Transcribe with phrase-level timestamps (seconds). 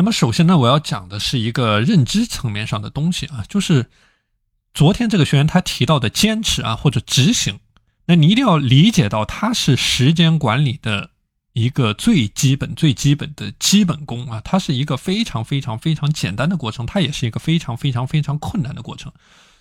[0.00, 3.90] 那么首先呢，我要讲的是一个认知层面上的东西啊，就是
[4.72, 7.60] 昨天这个学员他提到的坚持啊或者执行，
[8.06, 11.10] 那你一定要理解到它是时间管理的
[11.52, 19.12] 一个最基本、最基本的基本功啊，它是一个非常非常非常简单的过程，它也是一个非常非常非常困难的过程。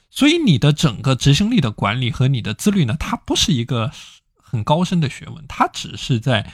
[0.10, 3.92] 所以你的整个执行力的管理和你的自律呢，它不是一个
[4.42, 6.50] 很高深的学问，它只是在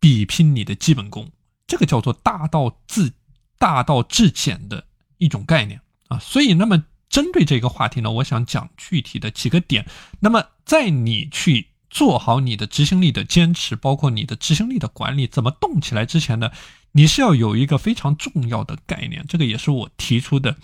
[0.00, 1.30] 比拼你的基本功。
[1.72, 3.10] 这个叫做大道至
[3.56, 4.84] 大道至简的
[5.16, 6.18] 一种概念啊。
[6.18, 9.86] 所以，那么针对这个话题呢，我想讲具体的几个点。
[10.20, 16.50] 那么，在你去做好你的执行力的坚持，包括你的执行力的管理怎么动起来之前呢，
[16.92, 20.58] 你是要有一个非常重要的概念，这个也是我提出的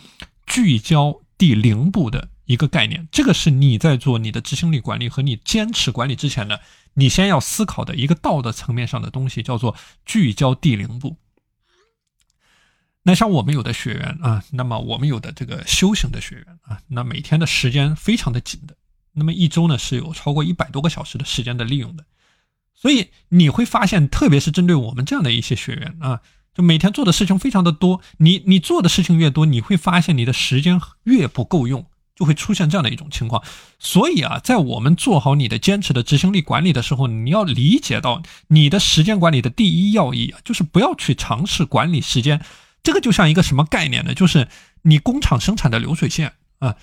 [0.45, 1.23] 聚焦。
[1.38, 6.57] 第零步的一个概念，这个是你在做你的执行力管理和你坚持管理之前呢，
[6.95, 9.77] 你先要思考的一个道德层面上的东西，叫做
[10.07, 11.19] 聚焦第零步。
[13.02, 18.74] 那像我们有的学员啊，那么我们有的这个修行的学员啊，那每天的时间非常的紧的，
[19.13, 22.07] 那么一周呢是有超过一百多个小时的时间的利用的，
[22.74, 26.23] 所以你会发现，特别是针对我们这样的一些学员啊。
[26.54, 31.87] 就每天做的事情非常的多，你你做的事情越多，你会发现你的时间越不够用，
[32.19, 33.43] 就会出现这样的一种情况。
[33.79, 42.41] 所以啊，在我们做好你的坚持的执行力管理的时候，你要理解到你的时间管理的第一要义啊，就是不要去尝试管理时间。
[42.83, 44.15] 这个就像一个什么概念呢？
[44.15, 44.49] 就是
[44.83, 46.75] 你工厂生产的流水线啊。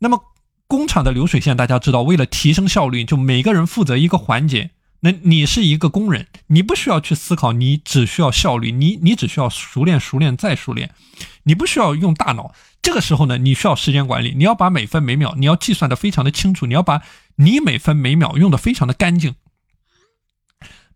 [0.00, 0.20] 那么
[0.66, 4.70] 工厂的流水线，大家知道，为了提升效率，就每个人负责一个环节。
[5.00, 10.94] 那你是一个工人，你不需要去思考，你只需要效率，你你只需要熟练、熟练再熟练，
[11.42, 12.54] 你不需要用大脑。
[12.82, 17.00] 这个时候呢，你需要时间管理，你要把每分每秒你要计算的非常的清楚，你要把
[17.36, 19.36] 你每分每秒用的非常的干净。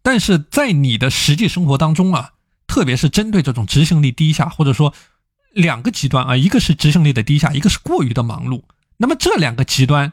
[0.03, 2.33] 但是在你的实际生活当中啊，
[2.67, 4.93] 特别是针对这种执行力低下，或者说
[5.53, 8.63] 两个极端啊，一个是执行力的低下，一个是过于的忙碌，
[8.99, 10.13] 那么这两个极端。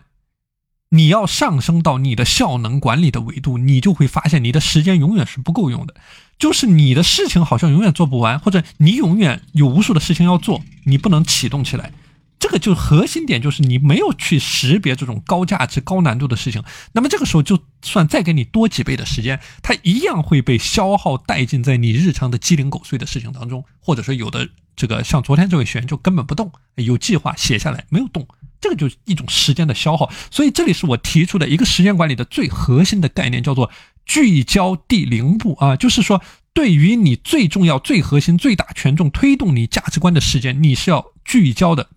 [0.94, 5.96] 你要上升到你的效能管理的维度，你就会发现你的时间永远是不够用的，
[6.38, 11.92] 就是你的事情好像永远做不完，或者你永远有无数的事情要做，你不能启动起来。
[12.38, 16.62] 这个就是核心点就是你没有去识别这种高价值、高难度的事情，
[16.92, 28.28] 那么这个时候就算再给你多几倍的时间，它一样会被消耗殆尽在你日常的鸡零狗碎的事情当中，或者说有的这个像昨天这位学员就根本不动，有计划写下来没有动。
[28.64, 33.70] 这个就是一种时间的消耗，所以这里是我提出的一个时间管理的最核心的概念，叫做
[34.06, 41.90] 聚焦第零步啊，就是说对于你最重要、最核心、最大权重推动你价值观的时间，你是要聚焦的。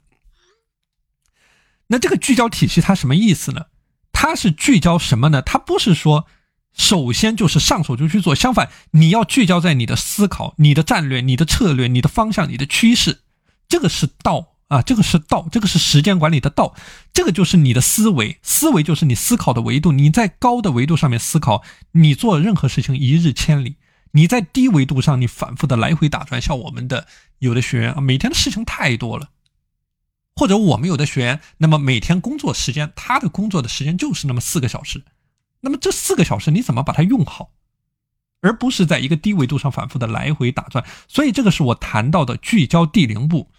[1.86, 3.66] 那这个聚焦体系它什么意思呢？
[4.10, 5.40] 它是聚焦什么呢？
[5.40, 6.26] 它不是说
[6.74, 13.20] 首先就是上手就去做，相反，你要聚焦在你的思考、你的战略、你的策略、你的方向、你的趋势，
[13.68, 14.55] 这个是道。
[14.68, 16.74] 啊，这个是道，这个是时间管理的道，
[17.12, 19.92] 这个就是你的思维，思维就是你思考的维度。
[19.92, 21.62] 你在高的维度上面思考，
[21.92, 23.76] 你做任何事情一日千里；
[24.10, 26.42] 你在低维度上，你反复的来回打转。
[26.42, 27.06] 像我们的
[27.38, 29.30] 有的学员啊，每天的事情太多了，
[30.34, 35.04] 或者我们有的学员，那么每天工作时间，他的工作的时间就是那么四个小时，
[35.60, 37.52] 那么这四个小时你怎么把它用好，
[38.40, 40.84] 而不是在一个低维度上反复的来回打转？
[41.06, 43.52] 所以这个是我谈到的聚焦第零步。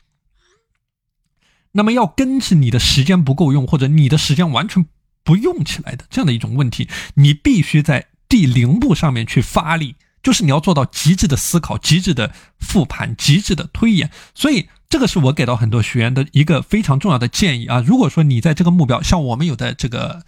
[1.77, 4.83] 那么要根治你的时间不够用，或者你的时间完全
[5.23, 14.09] 不用起来的这样的一种问题，你必须在第零步上面去发力，就是你要做到极致的思考、极致的复盘、极致的推演。
[14.33, 17.83] 所以这个是我给到很多学员的一个非常重要的建议啊！
[17.85, 20.25] 如果说你在这个目标，像我们有的这个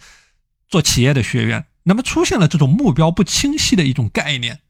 [0.68, 4.60] 做企业的学员，那么出现了这种目标不清晰的一种概念，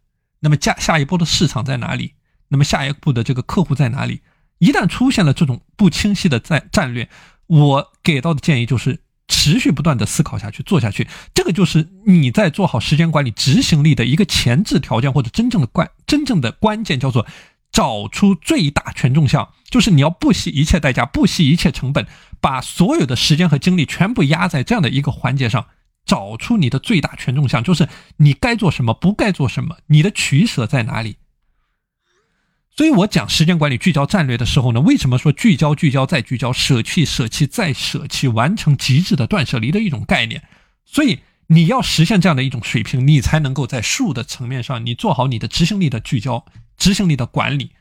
[0.40, 2.14] 那么下下一步的市场在哪里？
[2.48, 4.22] 那么下一步的这个客户在哪里？
[4.60, 7.08] 一旦出现了这种不清晰的战战略，
[7.48, 11.08] 我给到的建议就是持续不断的思考下去，做下去。
[11.34, 17.26] 这个就是你在做好时间管理执行力的一个前置条件，或者真正的关真正的关键，叫做
[17.72, 22.06] 找出最大权重项，就是你要不惜一切代价，不惜一切成本，
[22.40, 25.66] 把所有的时间和精力全部压在这样的一个环节上，
[26.04, 31.16] 找出你的最大权重项，就是你该做什么，不该做什么，你的取舍在哪里。
[32.80, 40.42] 所以我讲时间管理聚焦战略的时候呢，为什么说聚焦、聚焦再聚焦，舍弃、舍弃再舍弃，完成极致的断舍离的一种概念？
[40.86, 41.18] 所以
[41.48, 46.46] 你要实现这样的一种水平，你才能够在术的层面上，你做好你的执行力的聚焦、
[46.78, 47.72] 执行力的管理。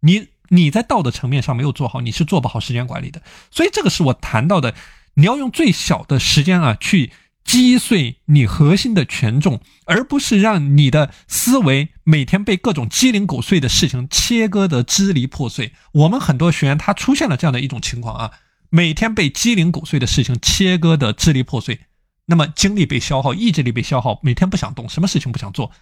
[0.00, 3.22] 你你在道德层面上没有做好，你是做不好时间管理的。
[3.52, 4.74] 所以这个是我谈到的，
[5.14, 7.12] 你要用最小的时间啊去。
[7.48, 15.72] 击碎你核心的权重，而不是让你的思维每天被各种鸡零狗碎的事情切割得支离破碎。
[15.92, 18.32] 我们很多学员他出现了这样的一种情况啊，
[18.68, 21.80] 每天被鸡零狗碎的事情切割得支离破碎，
[22.26, 25.72] 那么精力被消耗，意志力被消耗，每天不想动，什么事情不想做，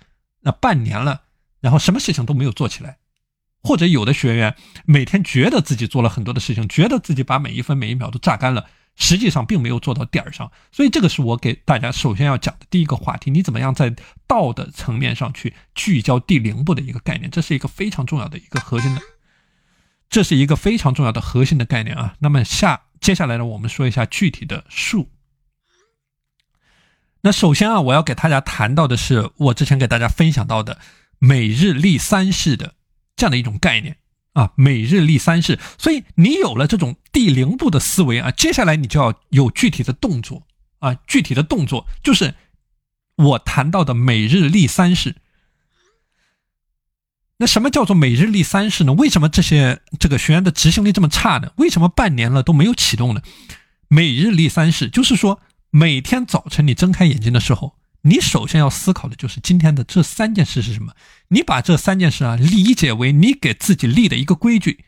[0.43, 1.23] 那半年了，
[1.61, 2.99] 然后什么事情都没有做起来。
[3.65, 4.55] 或者有的学员
[4.85, 10.51] 每天觉得自己做了很多的事情，觉得自己把每一分每一秒都榨干了，实际上并没有做到点儿上。
[10.73, 13.95] 所以这个是我给大家首先要讲的第一个话题：你怎么样在
[14.27, 17.31] 道的层面上去聚焦第零步的一个概念？
[17.31, 19.01] 这是一个非常重要的一个核心的，
[20.11, 22.17] 这是一个非常重要的核心的概念啊。
[22.19, 25.11] 那么下接下来呢，我们说一下具体的数。
[27.21, 30.79] 那首先啊，我要给大家谈到的是我之前给大家分享到的
[31.19, 32.75] 每日立三式的。
[33.19, 33.97] 这样的一种概念
[34.37, 35.59] 啊，每日立三事。
[35.79, 40.47] 所以你有了这种第零步的思维啊，接下来你就要有具体的动作
[40.81, 42.35] 啊，具体的动作就是
[43.17, 45.17] 我谈到的每日立三事。
[47.39, 48.93] 那什么叫做每日立三事呢？
[48.93, 51.51] 为什么这些这个学员的执行力这么差呢？
[51.57, 53.23] 为什么半年了都没有启动呢？
[53.89, 55.41] 每日立三事就是说，
[55.71, 57.79] 每天早晨你睁开眼睛的时候。
[58.07, 60.93] 你首先要思考的就是今天的这三件事是什么？
[61.29, 64.85] 你把这三件事啊理解为你给自己立的一个规矩，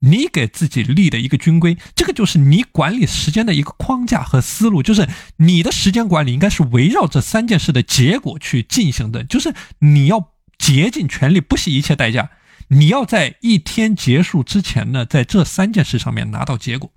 [0.00, 4.82] 你给自己立的一个军规，这个就是你管理时间的一个框架和思路。
[4.82, 12.30] 就是你的时间管理应该是围绕这三件事的结果去进行的，就是你要竭尽全力，不惜一切代价，
[12.68, 16.90] 你要在一天结束之前呢，在这三件事上面拿到结果。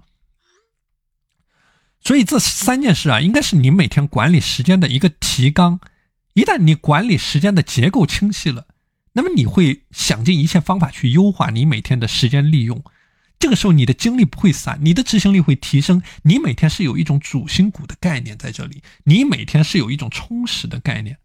[2.05, 5.79] 所以这三件事啊，应该是你每天管理时间的一个提纲。
[6.33, 8.67] 一旦你管理时间的结构清晰了，
[9.13, 12.83] 那么你会想尽一切方法去优化你每天的时间利用。
[13.39, 16.01] 这个时候，你的精力不会散，你的执行力会提升。
[16.21, 21.17] 你每天是有一种主心骨的概念在这里，你每天是有一种充实的概念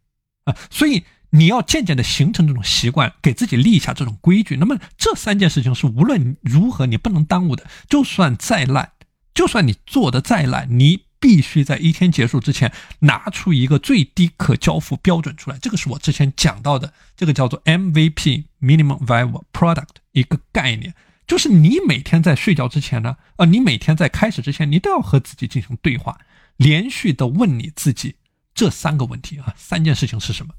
[0.45, 0.57] 啊。
[0.71, 4.57] 所以你要渐渐的形成这种习惯，给自己立下这种规矩。
[4.57, 8.93] 那么这三件事情是无论如何你不能耽误的，就算再烂。
[9.33, 15.59] 就算你做的再烂，你必须在一天结束之前拿出一个最低可交付标准出来。
[15.59, 20.95] 这个是我之前讲到的，这个叫做 MVP（Minimum Viable Product） 一个概念，
[21.27, 26.19] 就是你每天在睡觉之前呢，呃，你每天在开始之前，你都要和自己进行对话，
[26.57, 28.17] 连续的问你自己
[28.55, 30.55] 这三个问题啊，三件事情是什么？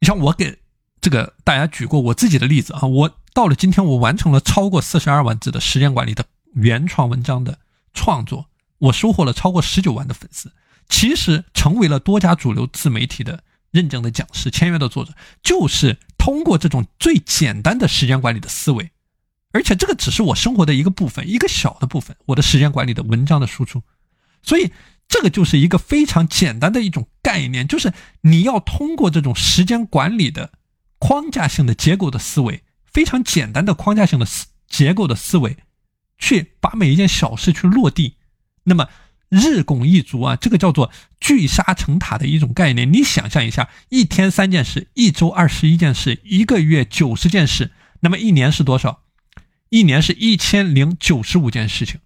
[0.00, 0.58] 你像我给
[1.00, 3.19] 这个大家举过我自己的例子啊，我。
[3.32, 6.24] 到了今天，我完成了超过四十二万字的时间管理的
[6.54, 7.58] 原创文章的
[7.94, 8.46] 创作，
[8.78, 10.52] 我收获了超过十九万的粉丝。
[10.88, 18.90] 其实，成为了多家主流自媒体的认证的讲师、签约的作者，就是通过这种最简单的时间管理的思维。
[19.52, 23.82] 而且，这个只是我生活的一个部分，一个小的部分，我的时间管理的文章的输出。
[24.42, 24.72] 所以，
[25.08, 27.92] 这个就是一个非常简单的一种概念，就是
[28.22, 30.52] 你要通过这种时间管理的
[30.98, 32.64] 框架性的结构的思维。
[32.92, 35.56] 非常简单的框架性的思结构的思维，
[36.18, 38.16] 去把每一件小事去落地，
[38.64, 38.88] 那么
[39.28, 40.90] 日拱一卒啊，这个叫做
[41.20, 42.92] 聚沙成塔的一种概念。
[42.92, 47.70] 你想象一下，一天三件事，一周二十一件事，一个月九十件事，
[48.00, 49.02] 那么一年是多少？
[49.68, 52.00] 一年是一千零九十五件事情。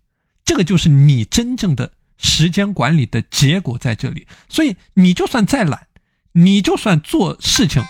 [0.44, 4.26] 这个就是你真正的时间管理的结果在这里。
[4.50, 5.86] 所以你就算再懒，
[6.32, 7.82] 你就算做事情。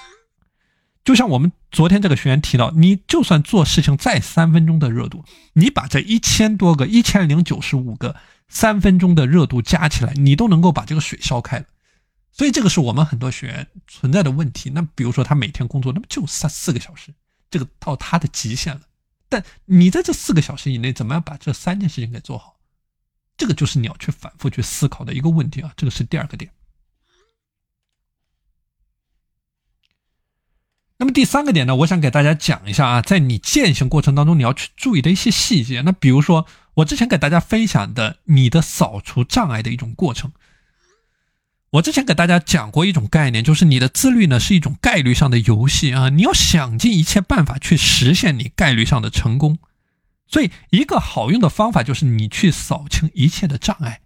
[1.04, 8.14] 就像我们昨天这个学员提到，你就算做事情再三分钟的热度，你把这一千多个、一千零九十五个
[8.48, 11.64] 三分钟的热度加起来，你都能够把这个水烧开了。
[12.30, 14.70] 所以这个是我们很多学员存在的问题。
[14.70, 17.12] 那比如说他每天工作，那么就三四个小时，
[17.50, 18.82] 这个到他的极限了。
[19.28, 22.54] 但你在这四个小时以内，怎么样把这三件事情给做好？
[23.36, 25.72] 这个就是你要去反复去思考的一个问题啊。
[25.76, 26.48] 这个是第二个点。
[31.04, 35.82] 那么第三个点呢，我想给大家讲一下啊，在你践行过程当中，你要去注意的一些细节。
[35.82, 36.46] 那比如说，
[36.76, 40.32] 我之前给大家分享的你的扫除障碍的一种过程。
[41.72, 49.58] 我之前给大家讲过一种概念，就是你的自律呢是一种概率上的游戏啊，你要想尽一切办法去实现你概率上的成功。
[50.26, 54.00] 所以，一个好用的方法就是你去扫清一切的障碍。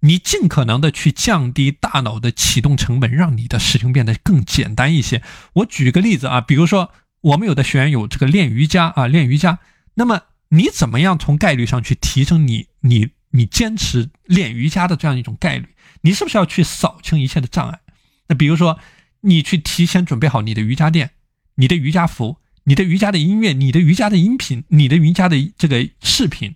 [0.00, 5.22] 你尽可能的去降低大脑的启动成本，让你的事情变得更简单一些。
[5.54, 9.58] 我举个例子啊，比如说我们有的学员有这个练瑜伽啊，练瑜伽，
[9.94, 15.68] 那么你怎么样从概率上去提升你你你坚持练瑜伽的这样一种概率？
[16.02, 17.80] 你是不是要去扫清一切的障碍？
[18.28, 18.78] 那比如说
[19.22, 21.10] 你去提前准备好你的瑜伽垫、
[21.56, 26.54] 你的瑜伽服、你的瑜伽的音乐、你的瑜伽的音频、你的瑜伽的这个视频，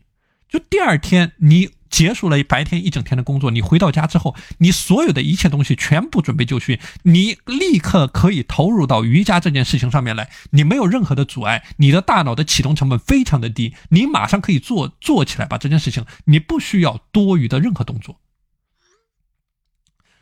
[0.51, 1.71] 就第二天你。
[1.91, 18.21] 结束了白天一整天的工作，你回到家之后，你所有的一切东西全部准备就绪，你立刻可以投入到瑜伽这件事情上面来，你没有任何的阻碍，你的大脑的启动成本非常的低，你马上可以做做起来把这件事情，你不需要多余的任何动作。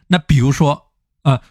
[0.07, 0.93] 那比如说，
[1.25, 1.43] 呃，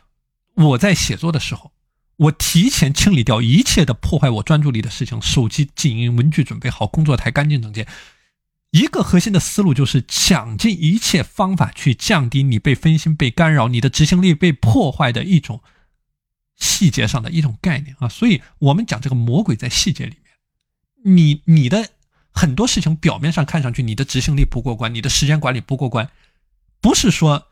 [0.56, 1.74] 我在写作的时候。
[2.18, 7.88] 我提前清理掉一切的破坏我专注力的事情，手机静音，文具准备好，工作台干净整洁。
[8.72, 15.62] 一个核心的思路就是想尽一切方法去降低你被分心、被干扰、你的执行力被破坏的一种
[16.58, 18.10] 细节上的一种概念啊。
[18.10, 21.16] 所以，我们讲这个魔鬼在细节里面。
[21.16, 21.90] 你你的
[22.32, 26.10] 很多事情表面上看上去你的执行力不过关，你的时间管理不过关，
[26.82, 27.48] 不是说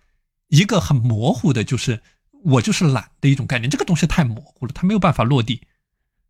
[0.49, 2.01] 一个很模糊的，就是。
[2.47, 5.61] 我就是懒的一种概念，这个东西太模糊了，它没有办法落地，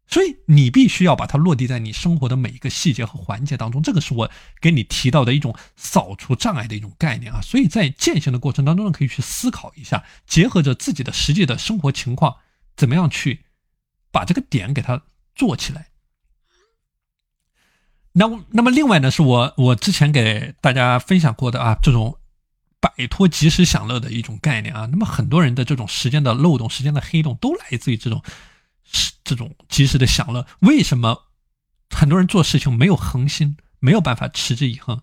[0.07, 3.81] 所以你必须要把它落地在你生活的每一个细节和环节当中。
[3.81, 4.31] 这个是我
[4.61, 7.41] 给你提到的一种扫除障碍的一种概念啊。
[7.41, 12.37] 所以在践行的过程当中呢，可以去思考一下，结合着自己的实际的生活情况，
[12.77, 13.45] 怎么样去
[14.11, 15.01] 把这个点给它
[15.35, 15.87] 做起来。
[18.13, 22.17] 那那么另外呢，是我我之前给大家分享过的啊，这种。
[22.81, 28.21] 摆脱及时享乐的一种概念啊，那么很多人的这种时间的漏洞、时间的黑洞，都来自于这种
[29.23, 30.45] 这种及时的享乐。
[30.59, 31.25] 为什么
[31.89, 35.01] 很多人做事情没有恒心，没有办法持之以恒？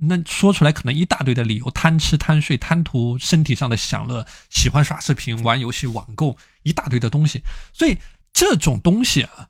[0.00, 7.42] 那说出来可能一大堆的理由：贪吃、贪睡、贪图身体上的享乐，喜欢刷视频、玩游戏、网购，一大堆的东西。
[7.72, 7.98] 所以
[8.32, 9.48] 这种东西啊，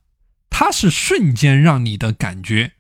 [0.49, 2.73] 它是瞬间让你的感觉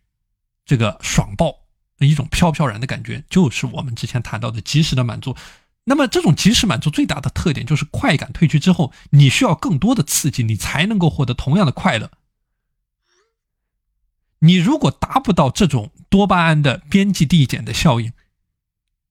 [0.64, 1.54] 这个爽爆。
[2.00, 5.35] 一种飘飘然的感觉，就是我们之前谈到的及时的满足。
[5.88, 12.11] 那么，这种及时满足最大的特点就是快感褪去之后，你需要更多的刺激，你才能够获得同样的快乐。
[14.40, 18.12] 你如果达不到这种多巴胺的边际递减的效应，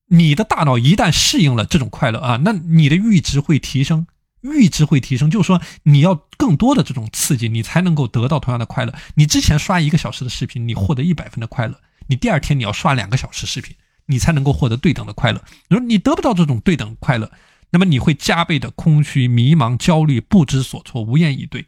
[0.05, 4.05] 你的大脑一旦适应了这种快乐啊，那你的阈值会提升，
[4.43, 8.93] 阈值会提升，就是说你要更多的这种刺激，你才能够得到同样的快乐。
[9.15, 11.81] 你之前刷一个小时的视频，你获得一百分的快乐。
[12.07, 13.75] 你第二天你要刷两个小时视频，
[14.07, 15.43] 你才能够获得对等的快乐。
[15.69, 17.31] 如果你得不到这种对等快乐，
[17.69, 21.65] 那么你会加倍的空虚、迷茫、焦虑、不知所措、无言以对。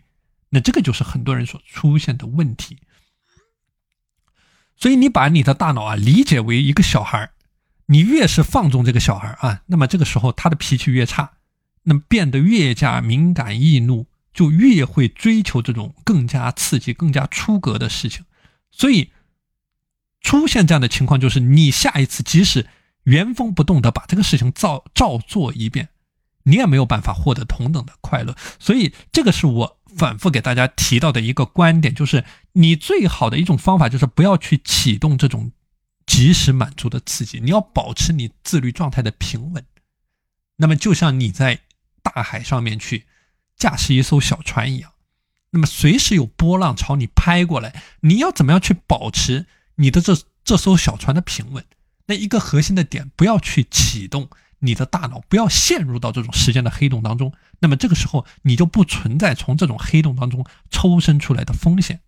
[0.50, 2.78] 那这个就是很多人所出现的问题。
[4.78, 7.32] 所以你把你的大脑啊理解为一个小孩
[7.88, 11.34] 你越是放纵这个小孩啊，那么这个时候他的脾气越差，
[11.84, 18.24] 那么变得越加敏感易怒，就越会追求这种更加刺激、更加出格的事情。
[18.72, 19.12] 所以。
[20.22, 22.68] 出现这样的情况，就是你下一次即使
[23.04, 25.90] 原封不动的把这个事情照照做一遍，
[26.44, 28.36] 你也没有办法获得同等的快乐。
[28.60, 35.52] 所以，这个是我反复给大家提到的一个观点，就是你最好的一种方法就是不要去启动这种
[36.06, 39.66] 及时满足的刺激，你要保持你自律状态的平稳。
[40.58, 41.62] 那么，就像你在
[42.04, 43.06] 大海上面去
[43.56, 44.92] 驾驶一艘小船一样，
[45.52, 49.48] 那么随时有波浪朝你拍过来，你要怎么样去保持？
[49.80, 51.64] 你的这这艘小船的平稳，
[52.08, 57.32] 那一个核心的点，不要去启动你的大脑，不要陷入到这种时间的黑洞当中。
[57.60, 62.02] 那么这个时候，你就不存在从这种黑洞当中抽身出来的风险。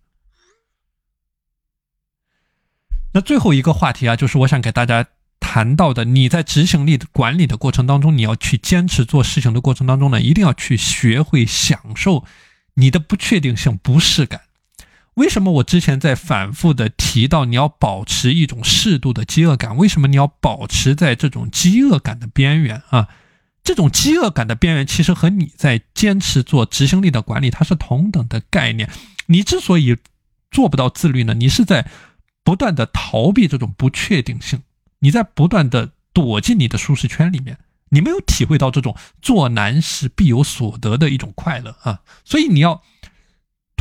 [3.14, 5.08] 那最后一个话题啊，就是我想给大家
[5.40, 12.26] 谈到的，你在执行力的管理的过程当中，你要去坚持做事情的过程当中呢，一定要去学会享受
[12.74, 14.42] 你的不确定性、不适感。
[15.16, 19.76] 为什么我之前在反复的提到你要保持一种适度的饥饿感？
[19.76, 23.10] 为什么你要保持在这种饥饿感的边缘啊？
[23.62, 28.90] 这种饥饿感的边缘其实和你在坚持做执行力的管理它是同等的概念。
[29.28, 29.98] 你之所以
[30.50, 31.86] 做不到自律呢，你是在
[32.44, 34.62] 不断的逃避这种不确定性，
[35.00, 37.58] 你在不断的躲进你的舒适圈里面，
[37.90, 42.00] 你没有体会到这种做难事必有所得的一种快乐啊！
[42.24, 42.82] 所以你要。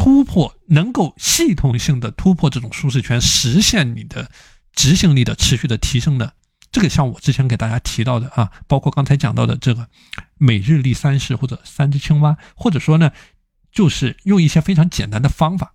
[0.03, 4.31] 突破能够系统性的突破这种舒适圈，实现你的
[4.73, 6.33] 执行力的持续的提升的，
[6.73, 9.91] 这个像我之前给大家提到的啊，包括刚才讲到的这个
[10.39, 13.13] 每日立三式或者三只青蛙，或者说呢，
[13.71, 15.75] 就是用一些非常简单的方法。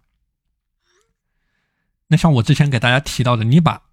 [2.08, 3.84] 那像我之前给大家提到的，你把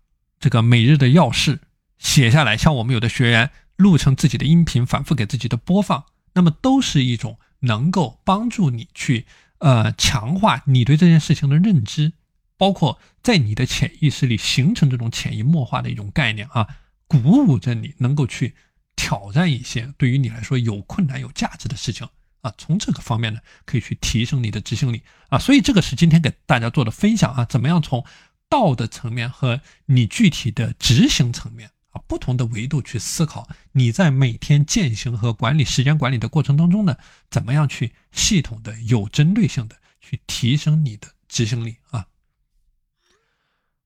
[0.41, 1.61] 这个每日的要事
[1.99, 9.27] 写下来，像我们有的学员录成自己的音频，反复给自己的播放，那么都是一种能够帮助你去。
[9.63, 12.15] 呃，强化你对这件事情的认知，
[12.57, 16.67] 包括在你的潜意识里形成这种潜移默化的一种概念啊，
[17.07, 18.57] 鼓舞着你能够去
[18.97, 22.09] 挑战一些对于你来说有困难、有价值的事情
[22.41, 22.53] 啊。
[22.59, 25.39] 从这个方面呢，可以去提升你的执行力啊。
[25.39, 28.05] 所以这个是今天给大家做的分享啊，怎么样从
[28.49, 36.97] 道的层面和你具体的执行层面啊，不同的维度去思考，你在每天践行和管理时间管理的过程当中呢，
[37.31, 42.07] 怎么样去系统的、有针对性的去提升你的执行力啊？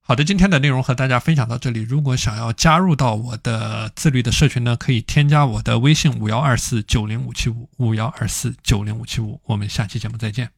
[0.01, 1.81] 好的，今天的内容和大家分享到这里。
[1.81, 9.41] 如果想要加入到我的自律的社群呢，可以添加我的微信五幺二四九零五七五五幺二四九零五七五。
[9.47, 10.56] 我们下期节目再见。